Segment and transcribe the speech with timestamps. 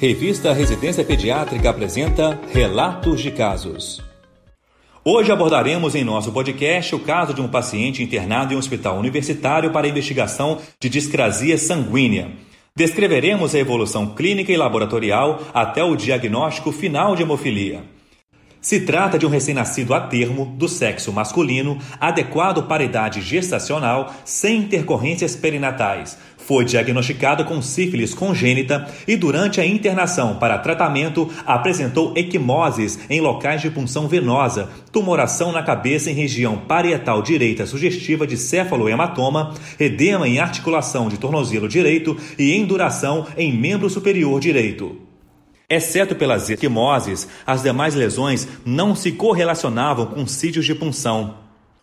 [0.00, 4.02] Revista Residência Pediátrica apresenta Relatos de Casos.
[5.04, 9.70] Hoje abordaremos em nosso podcast o caso de um paciente internado em um hospital universitário
[9.72, 12.32] para investigação de discrasia sanguínea.
[12.74, 17.84] Descreveremos a evolução clínica e laboratorial até o diagnóstico final de hemofilia.
[18.60, 24.58] Se trata de um recém-nascido a termo, do sexo masculino, adequado para idade gestacional, sem
[24.58, 26.18] intercorrências perinatais.
[26.50, 33.62] Foi diagnosticado com sífilis congênita e, durante a internação para tratamento, apresentou equimoses em locais
[33.62, 40.40] de punção venosa, tumoração na cabeça em região parietal direita sugestiva de céfalohematoma, edema em
[40.40, 45.00] articulação de tornozelo direito e enduração em membro superior direito.
[45.68, 51.36] Exceto pelas equimoses, as demais lesões não se correlacionavam com sítios de punção.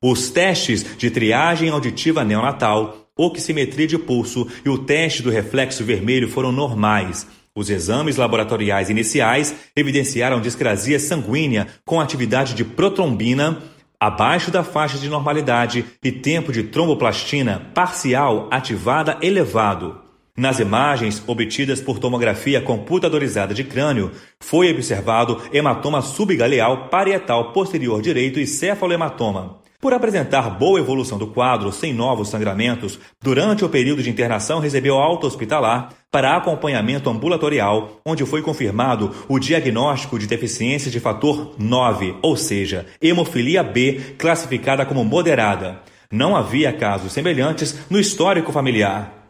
[0.00, 6.28] Os testes de triagem auditiva neonatal, oximetria de pulso e o teste do reflexo vermelho
[6.28, 7.26] foram normais.
[7.54, 13.62] Os exames laboratoriais iniciais evidenciaram discrasia sanguínea com atividade de protrombina
[14.00, 20.00] abaixo da faixa de normalidade e tempo de tromboplastina parcial ativada elevado.
[20.34, 28.40] Nas imagens obtidas por tomografia computadorizada de crânio, foi observado hematoma subgaleal parietal posterior direito
[28.40, 29.61] e cefalohematoma.
[29.82, 34.96] Por apresentar boa evolução do quadro sem novos sangramentos, durante o período de internação recebeu
[34.96, 42.14] alta hospitalar para acompanhamento ambulatorial, onde foi confirmado o diagnóstico de deficiência de fator 9,
[42.22, 45.80] ou seja, hemofilia B, classificada como moderada.
[46.08, 49.21] Não havia casos semelhantes no histórico familiar.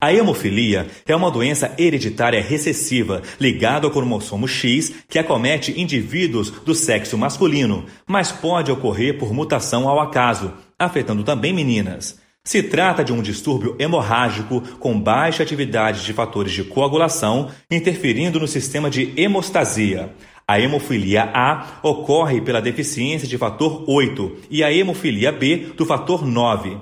[0.00, 6.72] A hemofilia é uma doença hereditária recessiva ligada ao cromossomo X que acomete indivíduos do
[6.72, 12.20] sexo masculino, mas pode ocorrer por mutação ao acaso, afetando também meninas.
[12.44, 18.46] Se trata de um distúrbio hemorrágico com baixa atividade de fatores de coagulação, interferindo no
[18.46, 20.14] sistema de hemostasia.
[20.46, 26.24] A hemofilia A ocorre pela deficiência de fator 8 e a hemofilia B do fator
[26.24, 26.78] 9.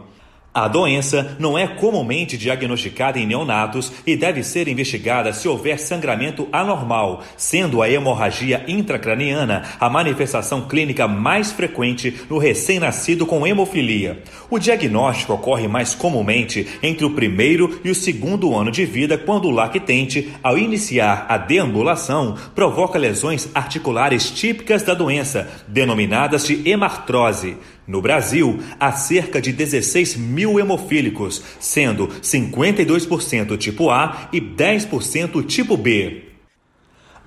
[0.57, 6.49] A doença não é comumente diagnosticada em neonatos e deve ser investigada se houver sangramento
[6.51, 14.23] anormal, sendo a hemorragia intracraniana a manifestação clínica mais frequente no recém-nascido com hemofilia.
[14.49, 19.49] O diagnóstico ocorre mais comumente entre o primeiro e o segundo ano de vida, quando
[19.49, 27.59] o lactente, ao iniciar a deambulação, provoca lesões articulares típicas da doença, denominadas de hemartrose.
[27.87, 35.77] No Brasil, há cerca de 16 mil hemofílicos, sendo 52% tipo A e 10% tipo
[35.77, 36.36] B.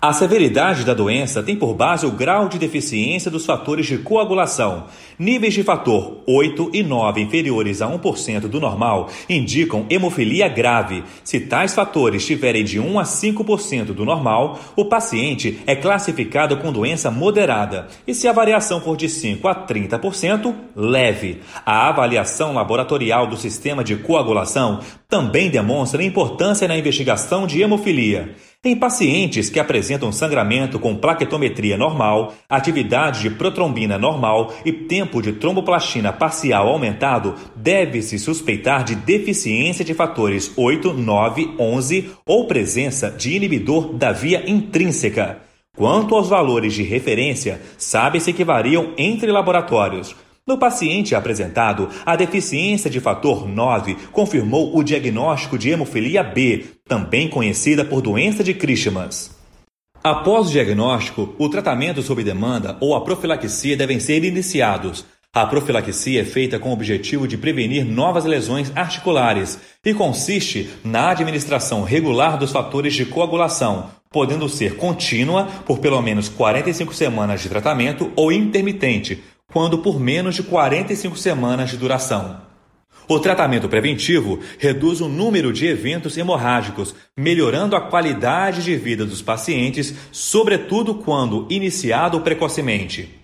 [0.02, 4.86] A severidade da doença tem por base o grau de deficiência dos fatores de coagulação.
[5.20, 11.04] Níveis de fator 8 e 9 inferiores a 1% do normal indicam hemofilia grave.
[11.22, 16.72] Se tais fatores estiverem de 1 a 5% do normal, o paciente é classificado com
[16.72, 17.90] doença moderada.
[18.08, 21.42] E se a variação for de 5 a 30%, leve.
[21.66, 24.80] A avaliação laboratorial do sistema de coagulação
[25.10, 28.34] também demonstra importância na investigação de hemofilia.
[28.62, 35.32] Em pacientes que apresentam sangramento com plaquetometria normal, atividade de protrombina normal e tempo de
[35.32, 43.34] tromboplastina parcial aumentado, deve-se suspeitar de deficiência de fatores 8, 9, 11 ou presença de
[43.34, 45.38] inibidor da via intrínseca.
[45.78, 50.14] Quanto aos valores de referência, sabe-se que variam entre laboratórios.
[50.50, 57.30] No paciente apresentado, a deficiência de fator 9 confirmou o diagnóstico de hemofilia B, também
[57.30, 59.30] conhecida por doença de Christmas.
[60.04, 65.06] Após o diagnóstico, o tratamento sob demanda ou a profilaxia devem ser iniciados.
[65.32, 71.12] A profilaxia é feita com o objetivo de prevenir novas lesões articulares e consiste na
[71.12, 77.50] administração regular dos fatores de coagulação, podendo ser contínua por pelo menos 45 semanas de
[77.50, 79.22] tratamento ou intermitente,
[79.52, 82.42] quando por menos de 45 semanas de duração.
[83.08, 89.20] O tratamento preventivo reduz o número de eventos hemorrágicos, melhorando a qualidade de vida dos
[89.20, 93.20] pacientes, sobretudo quando iniciado precocemente.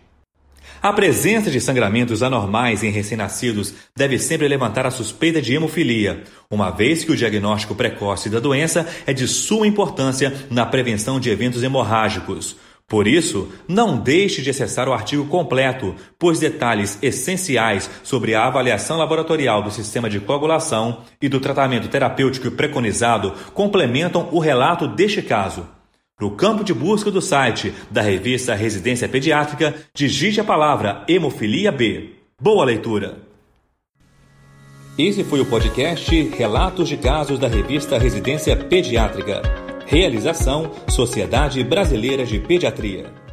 [0.81, 6.69] A presença de sangramentos anormais em recém-nascidos deve sempre levantar a suspeita de hemofilia, uma
[6.69, 11.63] vez que o diagnóstico precoce da doença é de suma importância na prevenção de eventos
[11.63, 12.55] hemorrágicos.
[12.87, 18.97] Por isso, não deixe de acessar o artigo completo, pois detalhes essenciais sobre a avaliação
[18.97, 25.67] laboratorial do sistema de coagulação e do tratamento terapêutico preconizado complementam o relato deste caso.
[26.21, 32.11] No campo de busca do site da revista Residência Pediátrica, digite a palavra Hemofilia B.
[32.39, 33.17] Boa leitura!
[34.97, 39.64] Esse foi o podcast Relatos de Casos da revista Residência Pediátrica.
[39.85, 43.24] Realização Sociedade Brasileira de Pediatria.